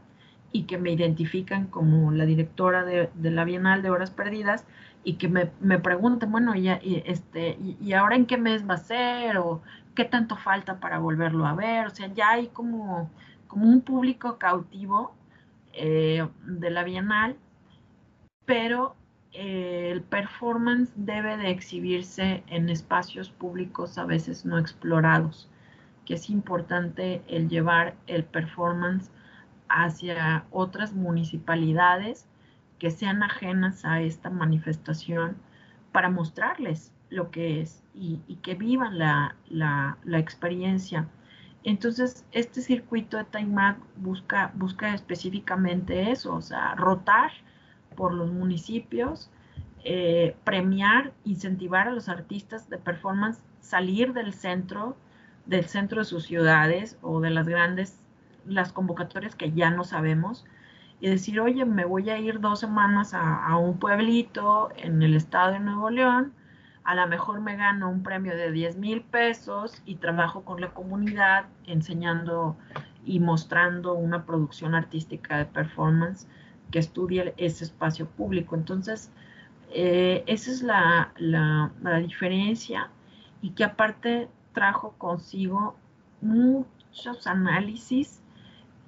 [0.51, 4.65] y que me identifican como la directora de, la Bienal de Horas Perdidas
[5.03, 8.77] y que me, me preguntan, bueno, y, este, y, ahora en qué mes va a
[8.77, 9.37] ser?
[9.37, 9.61] ¿O
[9.95, 11.87] qué tanto falta para volverlo a ver?
[11.87, 13.09] O sea, ya hay como,
[13.47, 15.13] como un público cautivo
[15.73, 17.35] eh, de la Bienal,
[18.45, 18.95] pero
[19.33, 25.49] el performance debe de exhibirse en espacios públicos a veces no explorados,
[26.05, 29.11] que es importante el llevar el performance
[29.67, 32.27] hacia otras municipalidades
[32.79, 35.37] que sean ajenas a esta manifestación
[35.91, 41.07] para mostrarles lo que es y, que vivan la, experiencia.
[41.63, 47.31] Entonces, este circuito de Time busca, busca específicamente eso, o sea, rotar
[47.99, 49.29] por los municipios,
[49.83, 54.95] eh, premiar, incentivar a los artistas de performance, salir del centro,
[55.45, 57.99] del centro de sus ciudades o de las grandes,
[58.45, 60.45] las convocatorias que ya no sabemos,
[61.01, 65.51] y decir, oye, me voy a ir dos semanas a, un pueblito en el estado
[65.51, 66.31] de Nuevo León,
[66.85, 70.69] a lo mejor me gano un premio de 10 mil pesos y trabajo con la
[70.69, 72.55] comunidad enseñando
[73.03, 76.29] y mostrando una producción artística de performance
[76.71, 78.55] que estudie ese espacio público.
[78.55, 79.12] Entonces,
[79.71, 82.89] eh, esa es la, la, diferencia
[83.41, 85.75] y que aparte trajo consigo
[86.21, 88.21] muchos análisis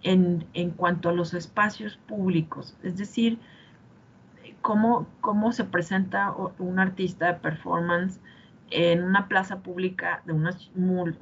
[0.03, 3.39] en, en, cuanto a los espacios públicos, es decir,
[4.61, 8.19] cómo, cómo se presenta un artista de performance
[8.71, 10.57] en una plaza pública de una,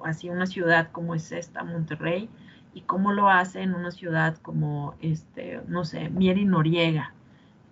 [0.05, 2.29] así una ciudad como es esta, Monterrey,
[2.73, 7.13] y cómo lo hace en una ciudad como, este, no sé, Mieri Noriega,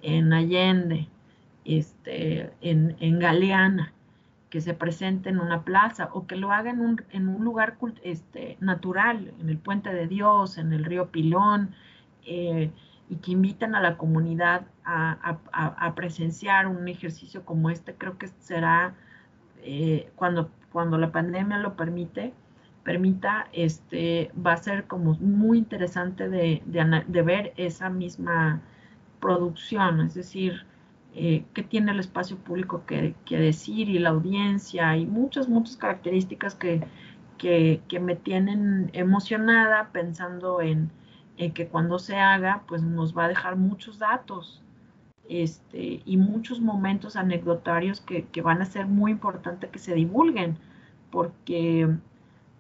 [0.01, 1.07] en Allende,
[1.65, 3.93] este, en, en Galeana,
[4.49, 7.77] que se presente en una plaza o que lo haga en un, en un lugar
[8.03, 11.75] este, natural, en el Puente de Dios, en el río Pilón,
[12.25, 12.71] eh,
[13.09, 18.27] y que invitan a la comunidad a, a, presenciar un ejercicio como este, creo que
[18.27, 18.95] será
[19.63, 22.33] eh, cuando, cuando la pandemia lo permite,
[22.87, 28.61] permita, este, va a ser como muy interesante de, de, ver esa misma
[29.19, 30.65] producción, es decir,
[31.13, 35.75] eh, qué tiene el espacio público que, que, decir y la audiencia y muchas, muchas
[35.75, 36.81] características que,
[37.37, 40.89] que, que me tienen emocionada pensando en,
[41.35, 44.63] en, que cuando se haga, pues nos va a dejar muchos datos
[45.27, 50.57] este, y muchos momentos anecdotarios que, que van a ser muy importantes que se divulguen,
[51.11, 51.97] porque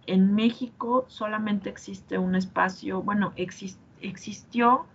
[0.07, 4.85] en México solamente existe un espacio, bueno, existió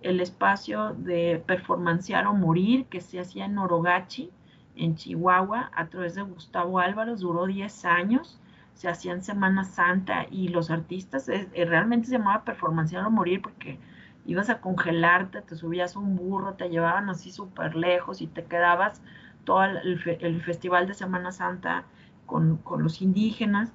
[0.00, 4.30] el espacio de performanciar o morir que se hacía en Orogachi,
[4.76, 8.40] en Chihuahua, a través de Gustavo Álvarez, duró 10 años,
[8.74, 13.10] se hacía en Semana Santa y los artistas eh, eh, realmente se llamaba performanciar o
[13.10, 13.78] morir porque
[14.24, 19.02] ibas a congelarte, te subías un burro, te llevaban así súper lejos y te quedabas
[19.44, 21.84] todo el, festival de Semana Santa
[22.26, 23.72] con los indígenas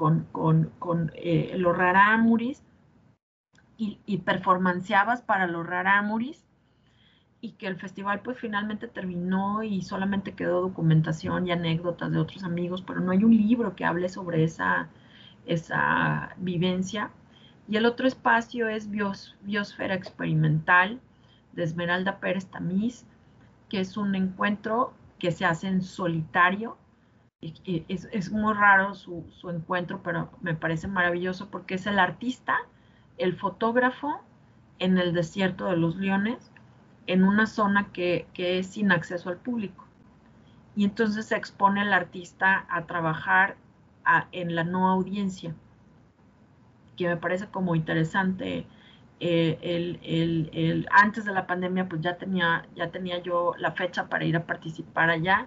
[0.00, 2.62] con, con, eh, los rarámuris
[3.76, 6.42] y, y performanciabas para los rarámuris
[7.42, 12.44] y que el festival pues finalmente terminó y solamente quedó documentación y anécdotas de otros
[12.44, 14.88] amigos, pero no hay un libro que hable sobre esa,
[15.44, 17.10] esa vivencia.
[17.68, 20.98] Y el otro espacio es Bios, Biosfera Experimental
[21.52, 23.04] de Esmeralda Pérez Tamiz,
[23.68, 26.78] que es un encuentro que se hace en solitario
[27.42, 32.58] es, es muy raro su, encuentro, pero me parece maravilloso porque es el artista,
[33.18, 34.20] el fotógrafo
[34.78, 36.52] en el desierto de los leones,
[37.06, 39.86] en una zona que, es sin acceso al público.
[40.76, 43.56] Y entonces se expone el artista a trabajar
[44.32, 45.54] en la no audiencia,
[46.96, 48.66] que me parece como interesante.
[49.22, 54.36] Eh, antes de la pandemia, pues ya tenía, ya tenía yo la fecha para ir
[54.36, 55.46] a participar allá,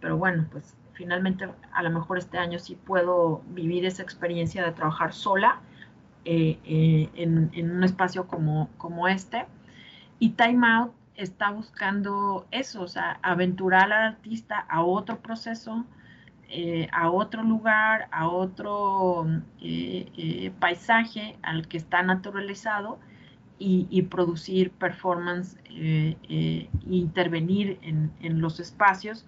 [0.00, 4.72] pero bueno, pues finalmente a lo mejor este año sí puedo vivir esa experiencia de
[4.72, 5.60] trabajar sola
[6.24, 9.46] eh, eh, en, un espacio como, como este.
[10.18, 15.84] Y Time Out está buscando eso, o sea, aventurar al artista a otro proceso,
[16.48, 19.24] eh, a otro lugar, a otro
[20.58, 22.98] paisaje al que está naturalizado
[23.60, 29.24] y, producir performance e intervenir en, en los espacios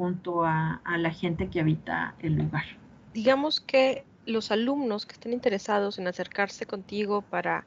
[0.00, 2.64] junto a, la gente que habita el lugar.
[3.12, 7.66] Digamos que los alumnos que estén interesados en acercarse contigo para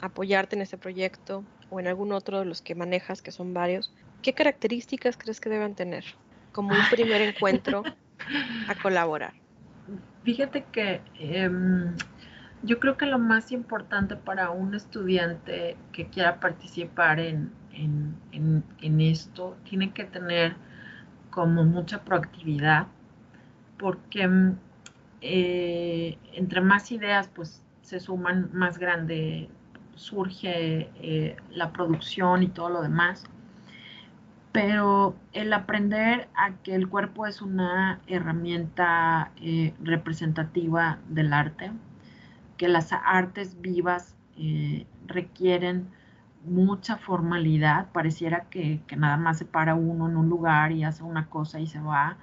[0.00, 3.92] apoyarte en este proyecto o en algún otro de los que manejas, que son varios,
[4.22, 6.04] ¿qué características crees que deben tener
[6.52, 7.82] como un primer encuentro
[8.68, 9.34] a colaborar?
[10.22, 11.96] Fíjate que em,
[12.62, 19.56] yo creo que lo más importante para un estudiante que quiera participar en, en esto
[19.64, 20.54] tiene que tener
[21.34, 22.86] como mucha proactividad,
[23.76, 24.30] porque
[25.20, 29.48] eh, entre más ideas pues se suman, más grande
[29.96, 33.24] surge eh, la producción y todo lo demás.
[34.52, 41.72] pero el aprender a que el cuerpo es una herramienta eh, representativa del arte,
[42.56, 44.14] que las artes vivas
[45.06, 45.88] requieren
[46.44, 51.28] mucha formalidad, pareciera que, nada más se para uno en un lugar y hace una
[51.28, 52.18] cosa y se va,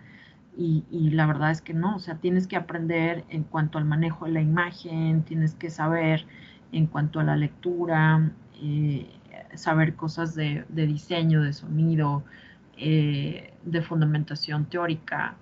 [0.58, 4.26] y, la verdad es que no, o sea, tienes que aprender en cuanto al manejo
[4.26, 6.26] de la imagen, tienes que saber
[6.72, 9.10] en cuanto a la lectura, eh,
[9.56, 12.24] saber cosas de, diseño, de sonido,
[12.78, 15.36] eh, de fundamentación teórica.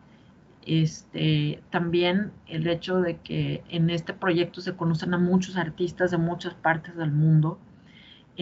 [0.66, 6.18] Este, también el hecho de que en este proyecto se conocen a muchos artistas de
[6.18, 7.60] muchas partes del mundo,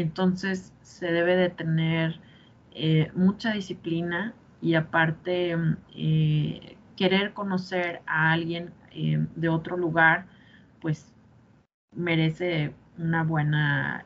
[0.01, 2.19] entonces se debe de tener
[2.71, 5.55] eh, mucha disciplina y aparte
[5.95, 8.73] eh, querer conocer a alguien
[9.35, 10.25] de otro lugar,
[10.81, 11.13] pues
[11.95, 14.05] merece una buena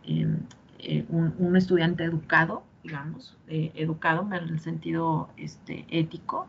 [0.83, 6.47] eh, un, estudiante educado, digamos, eh, educado en el sentido este, ético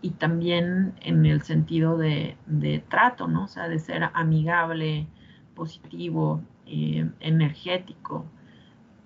[0.00, 2.36] y también en el sentido de,
[2.88, 3.44] trato, ¿no?
[3.44, 5.06] O sea, de ser amigable,
[5.54, 8.26] positivo, eh, energético,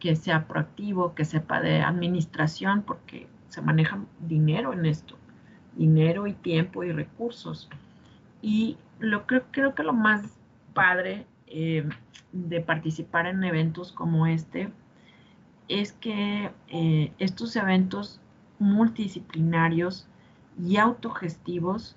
[0.07, 5.17] que sea proactivo, que sepa de administración, porque se maneja dinero en esto,
[5.75, 7.69] dinero y tiempo y recursos.
[8.41, 10.39] Y lo creo, creo que lo más
[10.75, 14.71] padre de participar en eventos como este
[15.67, 18.21] es que eh, estos eventos
[18.61, 20.07] multidisciplinarios
[20.57, 21.97] y autogestivos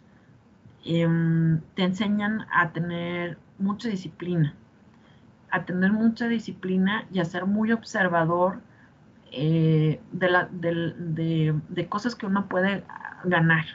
[0.84, 4.56] em, te enseñan a tener mucha disciplina,
[5.52, 8.62] a tener mucha disciplina y a ser muy observador
[9.32, 12.84] eh, de, de, cosas que uno puede
[13.24, 13.66] ganar.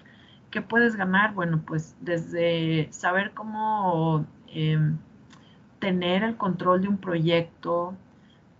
[0.51, 1.35] ¿Qué puedes ganar?
[1.35, 4.99] Bueno, pues desde saber cómo em,
[5.79, 7.95] tener el control de un proyecto,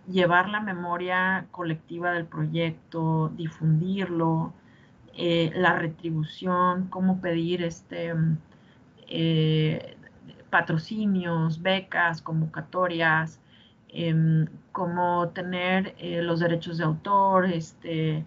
[0.07, 4.53] llevar la memoria colectiva del proyecto, difundirlo,
[5.17, 8.13] eh, la retribución, cómo pedir este,
[9.07, 9.94] eh,
[10.55, 13.39] patrocinios, becas, convocatorias,
[13.89, 18.25] em, cómo tener eh, los derechos de autor, este,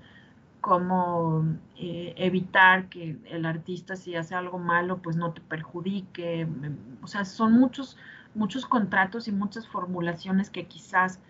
[0.61, 1.45] cómo
[1.76, 6.47] evitar que el artista si hace algo malo pues no te perjudique.
[7.03, 7.97] O sea, son muchos
[8.35, 11.20] muchos contratos y muchas formulaciones que quizás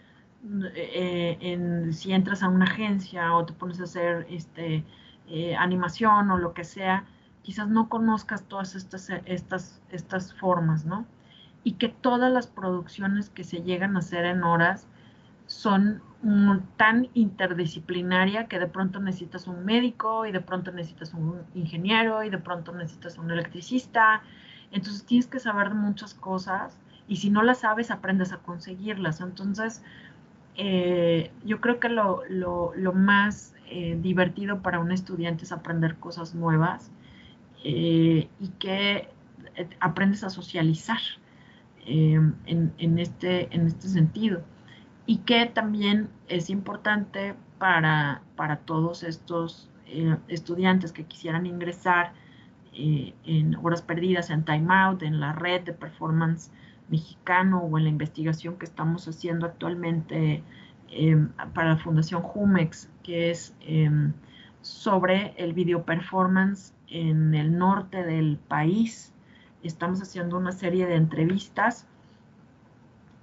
[0.75, 4.85] eh, si entras a una agencia o te pones a hacer este,
[5.29, 7.05] eh, animación o lo que sea,
[7.49, 11.07] quizás no conozcas todas estas, estas, estas formas, ¿no?
[11.65, 14.87] Y que todas las producciones que se llegan a hacer en horas
[15.47, 16.03] son
[16.77, 22.29] tan interdisciplinaria que de pronto necesitas un médico y de pronto necesitas un ingeniero y
[22.29, 24.21] de pronto necesitas un electricista.
[24.71, 26.77] Entonces tienes que saber muchas cosas
[27.09, 29.23] y si no las sabes, aprendes a conseguirlas.
[29.23, 29.83] Entonces,
[30.57, 32.25] eh, yo creo que lo,
[32.93, 36.91] más eh, divertido para un estudiante es aprender cosas nuevas
[37.65, 39.09] eh, y que
[39.81, 41.01] aprendes a socializar
[41.85, 44.43] en, este, en este sentido.
[45.07, 49.71] Y que también es importante para, para todos estos
[50.29, 52.13] estudiantes que quisieran ingresar
[52.75, 56.51] en horas perdidas, en Time Out, en la red de performance
[56.91, 60.43] mexicano o en la investigación que estamos haciendo actualmente
[61.55, 64.13] para la Fundación Jumex, que es em,
[64.63, 69.13] sobre el video performance en el norte del país.
[69.63, 71.87] Estamos haciendo una serie de entrevistas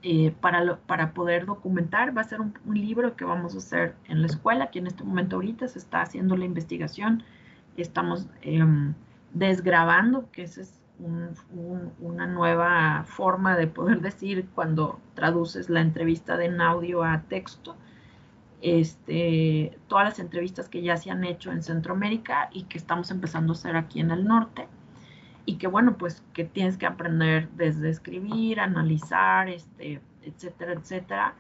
[0.08, 2.16] eh, para, para poder documentar.
[2.16, 4.88] Va a ser un, un, libro que vamos a hacer en la escuela, que en
[4.88, 7.24] este momento ahorita se está haciendo la investigación.
[7.76, 8.94] Estamos em,
[9.34, 10.80] desgrabando, que ese es
[12.00, 17.76] una nueva forma de poder decir cuando traduces la entrevista de en audio a texto.
[18.68, 23.54] Este, todas las entrevistas que ya se han hecho en Centroamérica y que estamos empezando
[23.54, 24.68] a hacer aquí en el norte.
[25.46, 31.36] Y que bueno, pues que tienes que aprender desde escribir, analizar, este, etcétera, etcétera.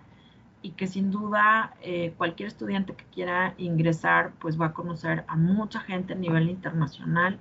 [0.62, 5.36] Y que sin duda eh, cualquier estudiante que quiera ingresar, pues va a conocer a
[5.36, 7.40] mucha gente a nivel internacional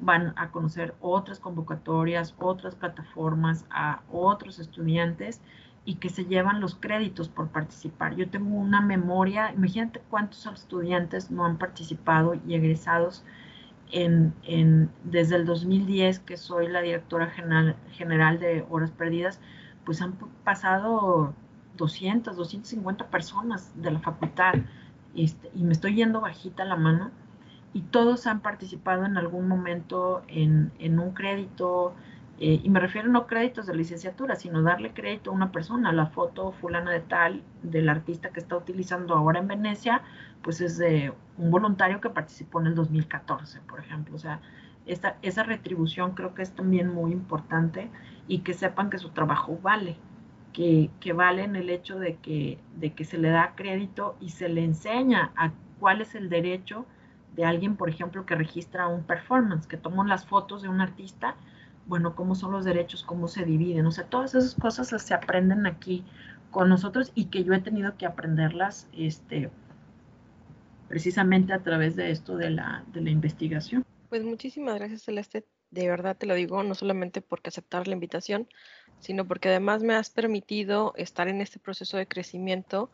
[0.00, 5.40] van a conocer otras convocatorias, otras plataformas, a otros estudiantes
[5.84, 8.16] y que se llevan los créditos por participar.
[8.16, 13.24] Yo tengo una memoria, imagínate cuántos estudiantes no han participado y egresados
[13.92, 19.40] en, desde el 2010, que soy la directora general, general de Horas Perdidas,
[19.84, 21.34] pues han pasado
[21.76, 24.54] 200, 250 personas de la facultad
[25.14, 27.10] este, y me estoy yendo bajita la mano
[27.72, 31.94] y todos han participado en algún momento en, un crédito,
[32.40, 35.92] Eh, y me refiero no créditos de licenciatura, sino darle crédito a una persona.
[35.92, 40.02] La foto fulana de tal del artista que está utilizando ahora en Venecia,
[40.42, 44.16] pues es de un voluntario que participó en el 2014, por ejemplo.
[44.16, 44.40] O sea,
[44.86, 47.90] esta, esa retribución creo que es también muy importante
[48.26, 49.96] y que sepan que su trabajo vale,
[50.52, 54.30] que, que vale en el hecho de que, de que se le da crédito y
[54.30, 56.84] se le enseña a cuál es el derecho
[57.36, 61.34] de alguien, por ejemplo, que registra un performance, que tomó las fotos de un artista
[61.86, 65.66] bueno, cómo son los derechos, cómo se dividen, o sea, todas esas cosas se aprenden
[65.66, 66.04] aquí
[66.50, 69.50] con nosotros y que yo he tenido que aprenderlas este,
[70.88, 73.84] precisamente a través de esto de la, de la investigación.
[74.08, 75.44] Pues muchísimas gracias, Celeste.
[75.70, 78.48] De verdad te lo digo, no solamente porque aceptar la invitación,
[79.00, 82.90] sino porque además me has permitido estar en este proceso de crecimiento,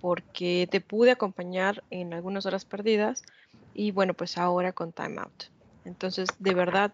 [0.00, 3.22] porque te pude acompañar en algunas horas perdidas
[3.74, 5.44] y bueno, pues ahora con Time Out.
[5.84, 6.92] Entonces, de verdad,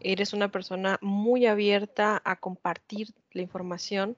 [0.00, 4.16] Eres una persona muy abierta a compartir la información,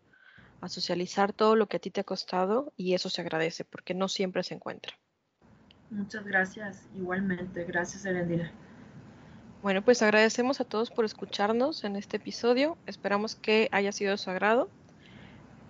[0.61, 3.95] a socializar todo lo que a ti te ha costado y eso se agradece porque
[3.95, 4.95] no siempre se encuentra.
[5.91, 7.65] Muchas gracias, igualmente.
[7.65, 8.51] Gracias, Erendira.
[9.63, 12.79] Bueno, pues agradecemos a todos por escucharnos en este episodio.
[12.87, 14.71] Esperamos que haya sido de su agrado.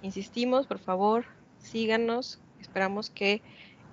[0.02, 1.24] Insistimos, por favor,
[1.58, 2.40] síganos.
[2.60, 3.42] Esperamos que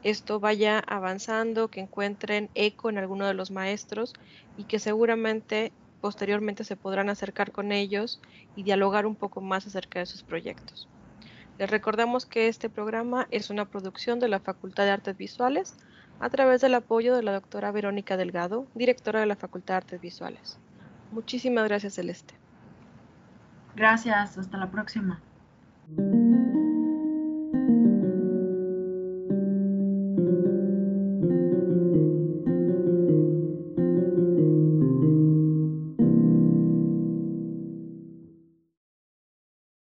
[0.04, 4.14] esto vaya avanzando, que encuentren eco en alguno de los maestros
[4.58, 8.22] y que seguramente Posteriormente se podrán acercar con ellos
[8.56, 10.88] y dialogar un poco más acerca de sus proyectos.
[11.58, 15.76] Les recordamos que este programa es una producción de la Facultad de Artes Visuales
[16.20, 20.02] a través del apoyo de la doctora Verónica Delgado, directora de la Facultad de Artes
[20.02, 20.58] Visuales.
[21.12, 22.36] Muchísimas gracias, Celeste.
[23.76, 25.22] Gracias, hasta la próxima.